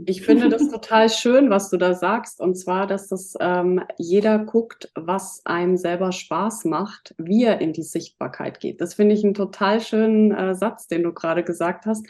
Ich 0.06 0.22
finde 0.22 0.48
das 0.48 0.68
total 0.70 1.10
schön, 1.10 1.50
was 1.50 1.68
du 1.70 1.76
da 1.76 1.94
sagst. 1.94 2.40
Und 2.40 2.54
zwar, 2.54 2.86
dass 2.86 3.08
das 3.08 3.34
ähm, 3.40 3.82
jeder 3.96 4.38
guckt, 4.38 4.90
was 4.94 5.42
einem 5.44 5.76
selber 5.76 6.12
Spaß 6.12 6.64
macht, 6.66 7.14
wie 7.18 7.44
er 7.44 7.60
in 7.60 7.72
die 7.72 7.82
Sichtbarkeit 7.82 8.60
geht. 8.60 8.80
Das 8.80 8.94
finde 8.94 9.14
ich 9.14 9.24
einen 9.24 9.34
total 9.34 9.80
schönen 9.80 10.32
äh, 10.32 10.54
Satz, 10.54 10.86
den 10.86 11.02
du 11.02 11.12
gerade 11.12 11.42
gesagt 11.42 11.86
hast. 11.86 12.06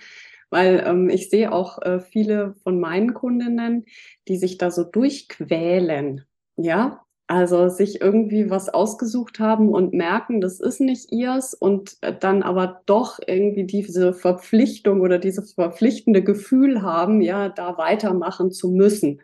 Weil 0.51 0.83
ähm, 0.87 1.09
ich 1.09 1.31
sehe 1.31 1.53
auch 1.53 1.81
äh, 1.83 2.01
viele 2.01 2.55
von 2.63 2.81
meinen 2.81 3.15
Kundinnen, 3.15 3.85
die 4.29 4.37
sich 4.37 4.59
da 4.59 4.71
so 4.71 4.85
durchquälen. 4.85 6.25
Ja, 6.57 7.05
also 7.29 7.69
sich 7.69 8.01
irgendwie 8.01 8.49
was 8.49 8.71
ausgesucht 8.71 9.39
haben 9.39 9.69
und 9.69 9.93
merken, 9.93 10.41
das 10.41 10.61
ist 10.61 10.81
nicht 10.81 11.13
ihrs 11.13 11.53
und 11.53 11.99
äh, 12.01 12.15
dann 12.19 12.43
aber 12.43 12.81
doch 12.87 13.19
irgendwie 13.25 13.65
diese 13.65 14.15
Verpflichtung 14.15 15.03
oder 15.03 15.19
dieses 15.19 15.53
verpflichtende 15.53 16.25
Gefühl 16.25 16.81
haben, 16.81 17.21
ja, 17.21 17.51
da 17.51 17.77
weitermachen 17.77 18.51
zu 18.51 18.71
müssen. 18.71 19.21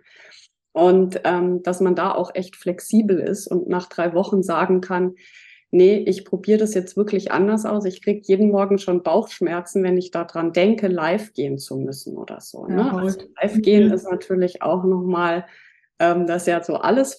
Und 0.73 1.23
ähm, 1.25 1.63
dass 1.63 1.81
man 1.81 1.95
da 1.95 2.13
auch 2.13 2.35
echt 2.35 2.57
flexibel 2.57 3.19
ist 3.19 3.47
und 3.47 3.69
nach 3.69 3.89
drei 3.89 4.13
Wochen 4.13 4.43
sagen 4.43 4.83
kann, 4.83 5.15
nee, 5.71 5.97
ich 5.97 6.27
probiere 6.27 6.59
das 6.59 6.75
jetzt 6.75 6.99
wirklich 6.99 7.33
anders 7.33 7.65
aus. 7.65 7.87
Ich 7.87 8.03
kriege 8.03 8.21
jeden 8.25 8.51
Morgen 8.51 8.77
schon 8.79 9.03
Bauchschmerzen, 9.03 9.83
wenn 9.83 9.97
ich 9.97 10.11
daran 10.11 10.53
denke, 10.53 10.89
live 10.89 11.33
gehen 11.33 11.57
zu 11.59 11.79
müssen 11.79 12.19
oder 12.19 12.41
so. 12.43 12.67
Ja, 12.69 12.75
ne? 12.75 12.93
also 12.93 13.21
live 13.41 13.63
gehen 13.63 13.91
ist 13.93 14.11
natürlich 14.11 14.61
auch 14.61 14.85
nochmal 14.85 15.47
ähm, 15.99 16.27
das 16.27 16.47
ja 16.47 16.63
so 16.63 16.77
alles 16.77 17.15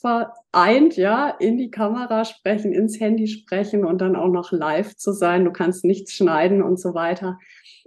vereint, 0.55 0.95
ja, 0.95 1.29
in 1.29 1.57
die 1.57 1.69
Kamera 1.69 2.23
sprechen, 2.23 2.71
ins 2.71 2.99
Handy 2.99 3.27
sprechen 3.27 3.83
und 3.83 3.99
dann 3.99 4.15
auch 4.15 4.29
noch 4.29 4.53
live 4.53 4.95
zu 4.95 5.11
sein. 5.11 5.43
Du 5.43 5.51
kannst 5.51 5.83
nichts 5.83 6.13
schneiden 6.13 6.63
und 6.63 6.79
so 6.79 6.93
weiter. 6.93 7.39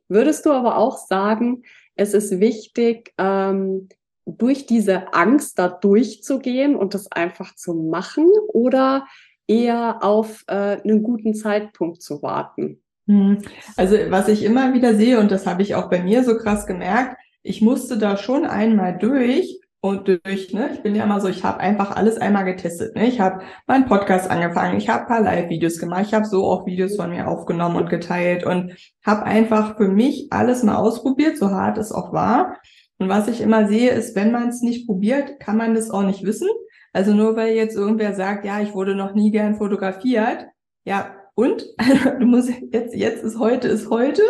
Würdest 0.09 0.45
du 0.45 0.51
aber 0.51 0.77
auch 0.77 0.99
sagen, 0.99 1.63
es 1.95 2.13
ist 2.13 2.41
wichtig, 2.41 3.15
ähm, 3.17 3.89
durch 4.27 4.67
diese 4.67 5.15
Angst 5.15 5.59
da 5.59 5.69
durchzugehen 5.69 6.77
und 6.77 6.93
das 6.93 7.11
einfach 7.11 7.55
zu 7.55 7.73
machen 7.73 8.27
oder 8.49 9.07
eher 9.47 10.03
auf 10.03 10.45
äh, 10.47 10.77
einen 10.83 11.03
guten 11.03 11.35
Zeitpunkt 11.35 12.03
zu 12.03 12.23
warten? 12.23 12.83
Hm. 13.07 13.39
Also 13.79 13.97
was 14.11 14.29
ich 14.29 14.45
immer 14.45 14.75
wieder 14.75 14.95
sehe, 14.95 15.19
und 15.19 15.31
das 15.31 15.47
habe 15.47 15.63
ich 15.63 15.75
auch 15.75 15.89
bei 15.89 16.03
mir 16.03 16.23
so 16.23 16.37
krass 16.37 16.67
gemerkt, 16.67 17.17
ich 17.43 17.63
musste 17.63 17.97
da 17.97 18.19
schon 18.19 18.45
einmal 18.45 18.99
durch, 18.99 19.59
und 19.81 20.09
durch, 20.09 20.53
ne, 20.53 20.71
ich 20.73 20.83
bin 20.83 20.97
ja 20.97 21.05
immer 21.05 21.21
so, 21.21 21.29
ich 21.29 21.45
habe 21.45 21.61
einfach 21.61 21.95
alles 21.95 22.19
einmal 22.19 22.45
getestet. 22.45 22.97
Ne? 22.97 23.07
Ich 23.07 23.21
habe 23.21 23.43
meinen 23.67 23.87
Podcast 23.87 24.29
angefangen, 24.29 24.77
ich 24.77 24.89
habe 24.89 25.07
paar 25.07 25.21
Live-Videos 25.21 25.79
gemacht, 25.79 26.07
ich 26.07 26.15
habe 26.15 26.25
so 26.25 26.45
auch 26.47 26.67
Videos 26.67 26.97
von 26.97 27.11
mir 27.11 27.29
aufgenommen 27.29 27.77
und 27.77 27.89
geteilt 27.89 28.45
und 28.45 28.75
habe 29.07 29.23
einfach 29.25 29.77
für 29.77 29.89
mich 29.89 30.29
alles 30.31 30.65
mal 30.65 30.77
ausprobiert, 30.77 31.39
so 31.39 31.51
hart 31.51 31.79
es 31.79 31.93
auch 31.93 32.13
war. 32.13 32.57
Und 32.99 33.09
was 33.09 33.29
ich 33.29 33.41
immer 33.41 33.69
sehe, 33.69 33.91
ist, 33.91 34.17
wenn 34.17 34.33
man 34.33 34.49
es 34.49 34.63
nicht 34.63 34.87
probiert, 34.87 35.39
kann 35.39 35.57
man 35.57 35.75
das 35.75 35.91
auch 35.91 36.03
nicht 36.03 36.25
wissen. 36.25 36.49
Also 36.93 37.15
nur 37.15 37.37
weil 37.37 37.55
jetzt 37.55 37.77
irgendwer 37.77 38.15
sagt, 38.15 38.45
ja, 38.45 38.61
ich 38.61 38.75
wurde 38.75 38.97
noch 38.97 39.15
nie 39.15 39.31
gern 39.31 39.57
fotografiert, 39.57 40.47
ja, 40.85 41.15
und 41.35 41.65
du 42.19 42.27
musst 42.27 42.51
jetzt, 42.73 42.97
jetzt 42.97 43.23
ist 43.23 43.39
heute, 43.39 43.69
ist 43.69 43.91
heute. 43.91 44.23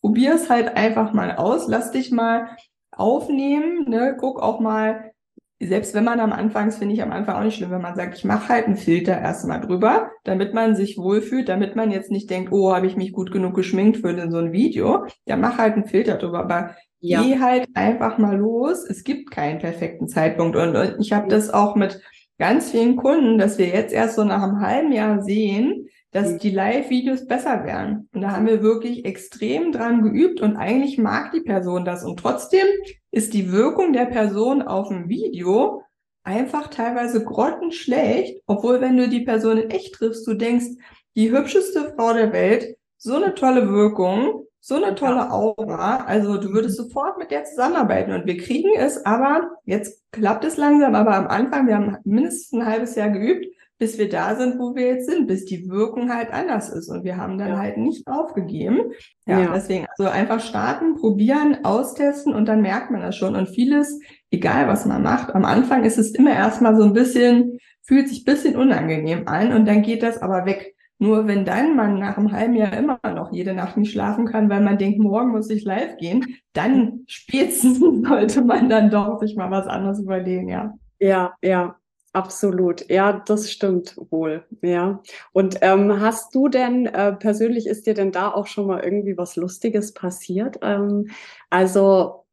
Probier 0.00 0.34
es 0.34 0.48
halt 0.48 0.74
einfach 0.74 1.12
mal 1.12 1.36
aus. 1.36 1.68
Lass 1.68 1.90
dich 1.90 2.10
mal 2.12 2.48
aufnehmen. 2.96 3.88
Ne? 3.88 4.16
Guck 4.18 4.42
auch 4.42 4.60
mal, 4.60 5.12
selbst 5.60 5.94
wenn 5.94 6.04
man 6.04 6.20
am 6.20 6.32
Anfang, 6.32 6.66
das 6.66 6.78
finde 6.78 6.94
ich 6.94 7.02
am 7.02 7.12
Anfang 7.12 7.36
auch 7.36 7.44
nicht 7.44 7.56
schlimm, 7.56 7.70
wenn 7.70 7.80
man 7.80 7.96
sagt, 7.96 8.18
ich 8.18 8.24
mache 8.24 8.48
halt 8.48 8.66
einen 8.66 8.76
Filter 8.76 9.18
erstmal 9.18 9.60
drüber, 9.60 10.10
damit 10.24 10.52
man 10.52 10.76
sich 10.76 10.98
wohlfühlt, 10.98 11.48
damit 11.48 11.76
man 11.76 11.90
jetzt 11.90 12.10
nicht 12.10 12.28
denkt, 12.28 12.52
oh, 12.52 12.74
habe 12.74 12.86
ich 12.86 12.96
mich 12.96 13.12
gut 13.12 13.30
genug 13.30 13.54
geschminkt 13.54 13.98
für 13.98 14.30
so 14.30 14.38
ein 14.38 14.52
Video. 14.52 15.06
Ja, 15.26 15.36
mach 15.36 15.56
halt 15.58 15.74
einen 15.74 15.86
Filter 15.86 16.18
drüber, 16.18 16.40
aber 16.40 16.76
ja. 17.00 17.22
geh 17.22 17.40
halt 17.40 17.68
einfach 17.74 18.18
mal 18.18 18.36
los. 18.36 18.84
Es 18.84 19.02
gibt 19.02 19.30
keinen 19.30 19.58
perfekten 19.58 20.08
Zeitpunkt. 20.08 20.56
Und, 20.56 20.76
und 20.76 20.96
ich 21.00 21.12
habe 21.12 21.28
das 21.28 21.48
auch 21.48 21.74
mit 21.74 22.02
ganz 22.38 22.70
vielen 22.70 22.96
Kunden, 22.96 23.38
dass 23.38 23.56
wir 23.56 23.68
jetzt 23.68 23.94
erst 23.94 24.16
so 24.16 24.24
nach 24.24 24.42
einem 24.42 24.60
halben 24.60 24.92
Jahr 24.92 25.22
sehen, 25.22 25.88
dass 26.16 26.30
mhm. 26.30 26.38
die 26.38 26.50
Live-Videos 26.50 27.26
besser 27.26 27.64
werden. 27.64 28.08
Und 28.14 28.22
da 28.22 28.30
haben 28.30 28.46
wir 28.46 28.62
wirklich 28.62 29.04
extrem 29.04 29.70
dran 29.70 30.00
geübt 30.02 30.40
und 30.40 30.56
eigentlich 30.56 30.96
mag 30.96 31.32
die 31.32 31.42
Person 31.42 31.84
das. 31.84 32.04
Und 32.04 32.18
trotzdem 32.18 32.66
ist 33.10 33.34
die 33.34 33.52
Wirkung 33.52 33.92
der 33.92 34.06
Person 34.06 34.62
auf 34.62 34.88
dem 34.88 35.10
Video 35.10 35.82
einfach 36.22 36.68
teilweise 36.68 37.22
grottenschlecht, 37.22 38.42
obwohl 38.46 38.80
wenn 38.80 38.96
du 38.96 39.10
die 39.10 39.20
Person 39.20 39.58
in 39.58 39.70
echt 39.70 39.96
triffst, 39.96 40.26
du 40.26 40.32
denkst, 40.32 40.78
die 41.16 41.30
hübscheste 41.30 41.92
Frau 41.94 42.14
der 42.14 42.32
Welt, 42.32 42.78
so 42.96 43.16
eine 43.16 43.34
tolle 43.34 43.68
Wirkung, 43.68 44.46
so 44.58 44.76
eine 44.76 44.94
tolle 44.94 45.30
Aura. 45.30 46.06
Also 46.06 46.38
du 46.38 46.50
würdest 46.54 46.80
mhm. 46.80 46.84
sofort 46.84 47.18
mit 47.18 47.30
der 47.30 47.44
zusammenarbeiten 47.44 48.14
und 48.14 48.24
wir 48.24 48.38
kriegen 48.38 48.70
es, 48.74 49.04
aber 49.04 49.50
jetzt 49.66 50.02
klappt 50.12 50.46
es 50.46 50.56
langsam, 50.56 50.94
aber 50.94 51.14
am 51.14 51.26
Anfang, 51.26 51.66
wir 51.66 51.74
haben 51.74 51.98
mindestens 52.04 52.58
ein 52.58 52.66
halbes 52.66 52.94
Jahr 52.94 53.10
geübt, 53.10 53.54
bis 53.78 53.98
wir 53.98 54.08
da 54.08 54.34
sind, 54.36 54.58
wo 54.58 54.74
wir 54.74 54.86
jetzt 54.86 55.08
sind, 55.08 55.26
bis 55.26 55.44
die 55.44 55.68
Wirkung 55.68 56.12
halt 56.12 56.32
anders 56.32 56.70
ist. 56.70 56.88
Und 56.88 57.04
wir 57.04 57.16
haben 57.16 57.36
dann 57.38 57.50
ja. 57.50 57.58
halt 57.58 57.76
nicht 57.76 58.06
aufgegeben. 58.06 58.92
Ja, 59.26 59.40
ja, 59.40 59.52
deswegen, 59.52 59.86
also 59.96 60.10
einfach 60.10 60.40
starten, 60.40 60.94
probieren, 60.96 61.64
austesten 61.64 62.34
und 62.34 62.46
dann 62.46 62.62
merkt 62.62 62.90
man 62.90 63.02
das 63.02 63.16
schon. 63.16 63.36
Und 63.36 63.48
vieles, 63.48 64.00
egal 64.30 64.66
was 64.68 64.86
man 64.86 65.02
macht, 65.02 65.34
am 65.34 65.44
Anfang 65.44 65.84
ist 65.84 65.98
es 65.98 66.14
immer 66.14 66.32
erstmal 66.32 66.76
so 66.76 66.84
ein 66.84 66.94
bisschen, 66.94 67.58
fühlt 67.82 68.08
sich 68.08 68.24
bisschen 68.24 68.56
unangenehm 68.56 69.28
an 69.28 69.52
und 69.52 69.66
dann 69.66 69.82
geht 69.82 70.02
das 70.02 70.22
aber 70.22 70.46
weg. 70.46 70.74
Nur 70.98 71.26
wenn 71.26 71.44
dann 71.44 71.76
man 71.76 71.98
nach 71.98 72.16
einem 72.16 72.32
halben 72.32 72.54
Jahr 72.54 72.72
immer 72.72 72.98
noch 73.04 73.30
jede 73.30 73.52
Nacht 73.52 73.76
nicht 73.76 73.92
schlafen 73.92 74.24
kann, 74.24 74.48
weil 74.48 74.62
man 74.62 74.78
denkt, 74.78 74.98
morgen 74.98 75.30
muss 75.30 75.50
ich 75.50 75.64
live 75.64 75.98
gehen, 75.98 76.38
dann 76.54 77.00
spätestens 77.06 77.80
sollte 78.08 78.40
man 78.40 78.70
dann 78.70 78.90
doch 78.90 79.20
sich 79.20 79.36
mal 79.36 79.50
was 79.50 79.66
anderes 79.66 80.00
überlegen, 80.00 80.48
ja. 80.48 80.72
Ja, 80.98 81.34
ja, 81.42 81.76
Absolut, 82.16 82.88
ja, 82.88 83.12
das 83.26 83.50
stimmt 83.52 83.94
wohl, 84.10 84.42
ja. 84.62 85.02
Und 85.32 85.58
ähm, 85.60 86.00
hast 86.00 86.34
du 86.34 86.48
denn 86.48 86.86
äh, 86.86 87.12
persönlich, 87.12 87.66
ist 87.66 87.86
dir 87.86 87.92
denn 87.92 88.10
da 88.10 88.30
auch 88.32 88.46
schon 88.46 88.66
mal 88.66 88.82
irgendwie 88.82 89.18
was 89.18 89.36
Lustiges 89.36 89.92
passiert? 89.92 90.56
Ähm, 90.62 91.10
also 91.50 92.24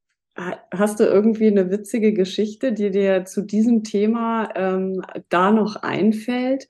hast 0.73 0.99
du 1.01 1.03
irgendwie 1.03 1.47
eine 1.47 1.69
witzige 1.69 2.13
Geschichte, 2.13 2.71
die 2.71 2.91
dir 2.91 3.25
zu 3.25 3.41
diesem 3.41 3.83
Thema 3.83 4.49
ähm, 4.55 5.01
da 5.29 5.51
noch 5.51 5.75
einfällt? 5.75 6.69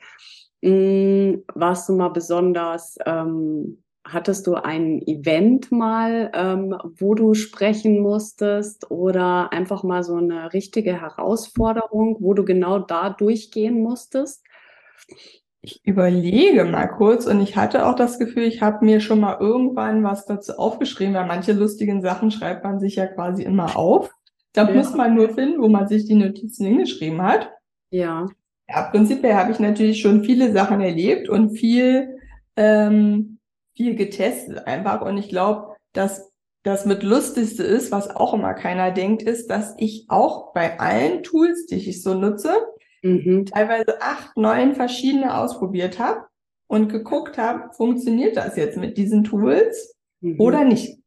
Hm, 0.64 1.44
warst 1.54 1.90
du 1.90 1.94
mal 1.94 2.10
besonders 2.10 2.98
ähm, 3.06 3.83
Hattest 4.06 4.48
du 4.48 4.56
ein 4.56 5.02
Event 5.08 5.72
mal, 5.72 6.30
ähm, 6.34 6.76
wo 6.98 7.16
du 7.16 7.34
sprechen 7.34 8.02
musstest 8.02 8.92
oder 8.92 9.54
einfach 9.54 9.84
mal 9.84 10.04
so 10.04 10.16
eine 10.16 10.52
richtige 10.52 11.00
Herausforderung, 11.00 12.18
wo 12.20 12.34
du 12.34 12.44
genau 12.44 12.80
da 12.80 13.10
durchgehen 13.10 13.82
musstest? 13.82 14.44
Ich 15.62 15.80
überlege 15.86 16.66
mal 16.66 16.88
kurz 16.88 17.26
und 17.26 17.40
ich 17.40 17.56
hatte 17.56 17.86
auch 17.86 17.96
das 17.96 18.20
Gefühl, 18.20 18.44
ich 18.44 18.62
habe 18.62 18.84
mir 18.84 19.00
schon 19.00 19.22
mal 19.22 19.38
irgendwann 19.40 20.04
was 20.04 20.26
dazu 20.26 20.58
aufgeschrieben, 20.58 21.14
weil 21.14 21.26
manche 21.26 21.54
lustigen 21.54 22.02
Sachen 22.02 22.32
schreibt 22.32 22.66
man 22.66 22.82
sich 22.82 22.98
ja 22.98 23.08
quasi 23.08 23.44
immer 23.44 23.78
auf. 23.78 24.12
Da 24.52 24.68
ja. 24.68 24.76
muss 24.76 24.94
man 24.94 25.16
nur 25.16 25.30
finden, 25.30 25.62
wo 25.62 25.70
man 25.70 25.88
sich 25.88 26.06
die 26.06 26.16
Notizen 26.16 26.66
hingeschrieben 26.66 27.22
hat. 27.22 27.50
Ja. 27.90 28.28
Ja, 28.68 28.82
prinzipiell 28.84 29.36
habe 29.36 29.54
ich 29.54 29.60
natürlich 29.60 30.02
schon 30.02 30.26
viele 30.26 30.52
Sachen 30.52 30.82
erlebt 30.82 31.30
und 31.30 31.52
viel 31.52 32.18
ähm, 32.56 33.33
viel 33.76 33.96
getestet 33.96 34.68
einfach. 34.68 35.02
Und 35.02 35.18
ich 35.18 35.30
glaube, 35.30 35.76
dass 35.94 36.32
das 36.64 36.86
mit 36.86 37.04
Lustigste 37.04 37.64
ist, 37.64 37.92
was 37.92 38.16
auch 38.16 38.34
immer 38.34 38.54
keiner 38.54 38.92
denkt, 38.92 39.22
ist, 39.24 39.50
dass 39.50 39.76
ich 39.78 40.06
auch 40.08 40.54
bei 40.54 40.80
allen 40.80 41.24
Tools, 41.24 41.66
die 41.66 41.76
ich 41.76 42.02
so 42.02 42.14
nutze, 42.14 42.54
mhm. 43.02 43.46
teilweise 43.46 44.02
acht, 44.02 44.38
neun 44.38 44.76
verschiedene 44.76 45.38
ausprobiert 45.38 46.00
habe 46.00 46.26
und 46.68 46.90
geguckt 46.90 47.38
habe, 47.38 47.74
funktioniert 47.74 48.38
das 48.38 48.56
jetzt 48.56 48.78
mit 48.78 48.98
diesen 48.98 49.24
Tools 49.24 49.96
mhm. 50.22 50.40
oder 50.40 50.64
nicht? 50.64 51.00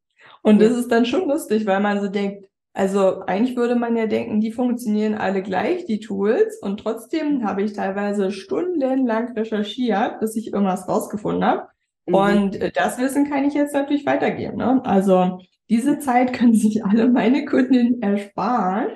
Und 0.43 0.61
das 0.61 0.77
ist 0.77 0.93
dann 0.93 1.07
schon 1.07 1.29
lustig, 1.29 1.67
weil 1.67 1.81
man 1.81 2.01
so 2.01 2.09
denkt, 2.09 2.47
also 2.73 3.21
eigentlich 3.27 3.57
würde 3.57 3.75
man 3.75 3.97
ja 3.97 4.07
denken, 4.07 4.41
die 4.43 4.53
funktionieren 4.53 5.15
alle 5.15 5.43
gleich, 5.43 5.87
die 5.87 5.99
Tools. 5.99 6.59
Und 6.61 6.79
trotzdem 6.79 7.43
habe 7.43 7.63
ich 7.63 7.73
teilweise 7.73 8.31
stundenlang 8.31 9.33
recherchiert, 9.33 10.21
bis 10.21 10.37
ich 10.37 10.53
irgendwas 10.53 10.87
rausgefunden 10.87 11.43
habe. 11.43 11.69
Mhm. 12.07 12.15
Und 12.15 12.61
äh, 12.61 12.71
das 12.73 12.99
Wissen 12.99 13.29
kann 13.29 13.45
ich 13.45 13.55
jetzt 13.55 13.75
natürlich 13.75 14.07
weitergeben. 14.07 14.57
Ne? 14.57 14.81
Also 14.85 15.41
diese 15.69 15.99
Zeit 15.99 16.33
können 16.33 16.55
sich 16.55 16.85
alle 16.85 17.09
meine 17.09 17.45
Kunden 17.45 18.01
ersparen, 18.03 18.89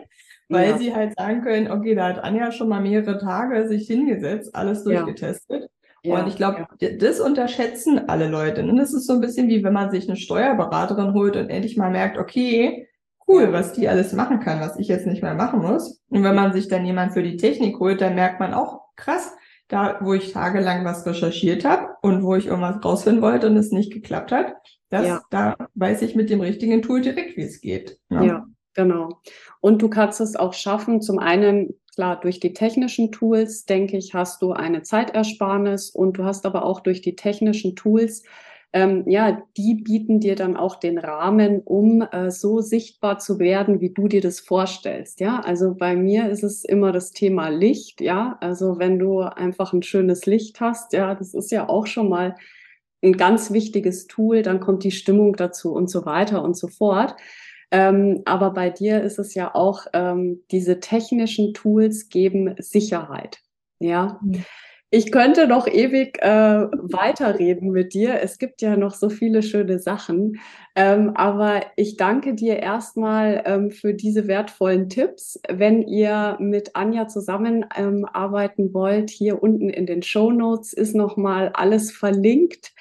weil 0.48 0.70
ja. 0.70 0.78
sie 0.78 0.94
halt 0.94 1.14
sagen 1.16 1.42
können, 1.42 1.70
okay, 1.70 1.94
da 1.94 2.08
hat 2.08 2.24
Anja 2.24 2.50
schon 2.52 2.68
mal 2.68 2.80
mehrere 2.80 3.18
Tage 3.18 3.68
sich 3.68 3.86
hingesetzt, 3.86 4.54
alles 4.54 4.84
durchgetestet. 4.84 5.70
Ja. 6.02 6.18
Und 6.18 6.28
ich 6.28 6.36
glaube, 6.36 6.66
ja. 6.80 6.88
das 6.98 7.20
unterschätzen 7.20 8.08
alle 8.08 8.28
Leute. 8.28 8.62
Und 8.62 8.76
das 8.76 8.94
ist 8.94 9.06
so 9.06 9.12
ein 9.12 9.20
bisschen 9.20 9.48
wie 9.48 9.62
wenn 9.62 9.74
man 9.74 9.90
sich 9.90 10.08
eine 10.08 10.16
Steuerberaterin 10.16 11.12
holt 11.12 11.36
und 11.36 11.50
endlich 11.50 11.76
mal 11.76 11.90
merkt, 11.90 12.16
okay, 12.16 12.88
cool, 13.28 13.52
was 13.52 13.74
die 13.74 13.88
alles 13.88 14.12
machen 14.12 14.40
kann, 14.40 14.60
was 14.60 14.78
ich 14.78 14.88
jetzt 14.88 15.06
nicht 15.06 15.22
mehr 15.22 15.34
machen 15.34 15.60
muss. 15.60 16.02
Und 16.08 16.24
wenn 16.24 16.34
man 16.34 16.52
sich 16.52 16.68
dann 16.68 16.86
jemand 16.86 17.12
für 17.12 17.22
die 17.22 17.36
Technik 17.36 17.78
holt, 17.78 18.00
dann 18.00 18.14
merkt 18.14 18.40
man 18.40 18.54
auch, 18.54 18.80
krass, 18.96 19.36
da 19.70 19.98
wo 20.00 20.14
ich 20.14 20.32
tagelang 20.32 20.84
was 20.84 21.06
recherchiert 21.06 21.64
habe 21.64 21.94
und 22.02 22.22
wo 22.22 22.34
ich 22.34 22.46
irgendwas 22.46 22.84
rausfinden 22.84 23.22
wollte 23.22 23.46
und 23.46 23.56
es 23.56 23.70
nicht 23.70 23.92
geklappt 23.92 24.32
hat, 24.32 24.54
das, 24.90 25.06
ja. 25.06 25.22
da 25.30 25.56
weiß 25.74 26.02
ich 26.02 26.16
mit 26.16 26.28
dem 26.28 26.40
richtigen 26.40 26.82
Tool 26.82 27.00
direkt, 27.00 27.36
wie 27.36 27.42
es 27.42 27.60
geht. 27.60 27.98
Ja. 28.10 28.22
ja, 28.22 28.46
genau. 28.74 29.20
Und 29.60 29.80
du 29.80 29.88
kannst 29.88 30.20
es 30.20 30.36
auch 30.36 30.52
schaffen, 30.52 31.00
zum 31.00 31.18
einen 31.20 31.80
klar, 31.94 32.18
durch 32.18 32.40
die 32.40 32.52
technischen 32.52 33.12
Tools, 33.12 33.64
denke 33.64 33.96
ich, 33.96 34.14
hast 34.14 34.42
du 34.42 34.52
eine 34.52 34.82
Zeitersparnis 34.82 35.90
und 35.90 36.14
du 36.14 36.24
hast 36.24 36.46
aber 36.46 36.64
auch 36.64 36.80
durch 36.80 37.02
die 37.02 37.14
technischen 37.14 37.76
Tools 37.76 38.24
ähm, 38.72 39.04
ja, 39.08 39.42
die 39.56 39.74
bieten 39.74 40.20
dir 40.20 40.36
dann 40.36 40.56
auch 40.56 40.76
den 40.76 40.98
Rahmen, 40.98 41.60
um 41.60 42.02
äh, 42.02 42.30
so 42.30 42.60
sichtbar 42.60 43.18
zu 43.18 43.40
werden, 43.40 43.80
wie 43.80 43.90
du 43.90 44.06
dir 44.06 44.20
das 44.20 44.38
vorstellst. 44.38 45.18
Ja, 45.18 45.40
also 45.40 45.74
bei 45.74 45.96
mir 45.96 46.30
ist 46.30 46.44
es 46.44 46.64
immer 46.64 46.92
das 46.92 47.10
Thema 47.10 47.48
Licht. 47.48 48.00
Ja, 48.00 48.38
also 48.40 48.78
wenn 48.78 48.98
du 49.00 49.20
einfach 49.20 49.72
ein 49.72 49.82
schönes 49.82 50.24
Licht 50.26 50.60
hast, 50.60 50.92
ja, 50.92 51.16
das 51.16 51.34
ist 51.34 51.50
ja 51.50 51.68
auch 51.68 51.86
schon 51.86 52.08
mal 52.08 52.36
ein 53.02 53.14
ganz 53.16 53.50
wichtiges 53.50 54.06
Tool. 54.06 54.42
Dann 54.42 54.60
kommt 54.60 54.84
die 54.84 54.92
Stimmung 54.92 55.34
dazu 55.34 55.72
und 55.72 55.90
so 55.90 56.06
weiter 56.06 56.44
und 56.44 56.56
so 56.56 56.68
fort. 56.68 57.16
Ähm, 57.72 58.22
aber 58.24 58.52
bei 58.52 58.70
dir 58.70 59.02
ist 59.02 59.18
es 59.18 59.34
ja 59.34 59.54
auch, 59.54 59.86
ähm, 59.94 60.42
diese 60.52 60.78
technischen 60.78 61.54
Tools 61.54 62.08
geben 62.08 62.54
Sicherheit. 62.58 63.38
Ja. 63.80 64.20
Mhm. 64.22 64.44
Ich 64.92 65.12
könnte 65.12 65.46
noch 65.46 65.68
ewig 65.68 66.20
äh, 66.20 66.66
weiterreden 66.72 67.70
mit 67.70 67.94
dir. 67.94 68.20
Es 68.22 68.38
gibt 68.38 68.60
ja 68.60 68.76
noch 68.76 68.94
so 68.94 69.08
viele 69.08 69.44
schöne 69.44 69.78
Sachen. 69.78 70.40
Ähm, 70.74 71.12
aber 71.14 71.62
ich 71.76 71.96
danke 71.96 72.34
dir 72.34 72.58
erstmal 72.58 73.42
ähm, 73.46 73.70
für 73.70 73.94
diese 73.94 74.26
wertvollen 74.26 74.88
Tipps. 74.88 75.40
Wenn 75.48 75.82
ihr 75.82 76.36
mit 76.40 76.74
Anja 76.74 77.06
zusammenarbeiten 77.06 78.62
ähm, 78.66 78.74
wollt, 78.74 79.10
hier 79.10 79.40
unten 79.40 79.70
in 79.70 79.86
den 79.86 80.02
Show 80.02 80.32
Notes 80.32 80.72
ist 80.72 80.96
nochmal 80.96 81.52
alles 81.54 81.92
verlinkt. 81.92 82.72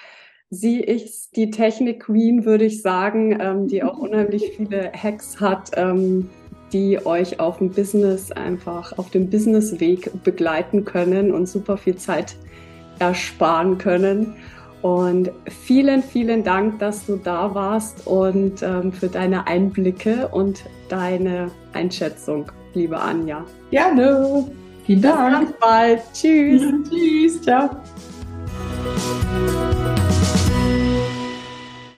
Sie 0.50 0.80
ist 0.80 1.36
die 1.36 1.52
Technik 1.52 2.06
Queen, 2.06 2.44
würde 2.44 2.66
ich 2.66 2.82
sagen, 2.82 3.38
ähm, 3.40 3.68
die 3.68 3.84
auch 3.84 4.00
unheimlich 4.00 4.54
viele 4.58 4.92
Hacks 4.94 5.40
hat 5.40 5.72
ähm, 5.76 6.28
die 6.72 7.06
euch 7.06 7.40
auf 7.40 7.58
dem 7.58 7.70
Business 7.72 8.32
einfach 8.32 8.98
auf 8.98 9.10
dem 9.10 9.30
Businessweg 9.30 10.12
begleiten 10.24 10.86
können 10.86 11.32
und 11.32 11.48
super 11.48 11.78
viel 11.78 11.96
Zeit 11.96 12.36
ersparen 13.00 13.78
können. 13.78 14.36
Und 14.82 15.32
vielen, 15.46 16.02
vielen 16.02 16.44
Dank, 16.44 16.80
dass 16.80 17.06
du 17.06 17.18
da 17.18 17.54
warst 17.54 18.08
und 18.08 18.62
ähm, 18.64 18.94
für 18.94 19.08
deine 19.08 19.46
Einblicke 19.46 20.30
und 20.30 20.64
deine 20.88 21.52
Einschätzung, 21.74 22.50
liebe 22.74 22.98
Anja. 22.98 23.44
Gerne. 23.72 24.46
Vielen 24.86 25.02
Dank. 25.02 25.48
Bis 25.48 25.56
bald. 25.60 26.02
Tschüss. 26.14 26.64
Tschüss. 26.90 27.42
Ciao. 27.42 27.70